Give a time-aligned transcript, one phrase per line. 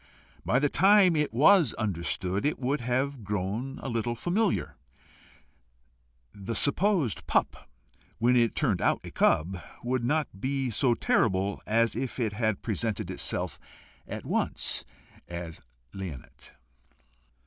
[0.43, 4.75] By the time it was understood, it would have grown a little familiar:
[6.33, 7.69] the supposed pup
[8.17, 12.63] when it turned out a cub, would not be so terrible as if it had
[12.63, 13.59] presented itself
[14.07, 14.85] at once
[15.27, 15.61] as
[15.93, 16.53] leonate.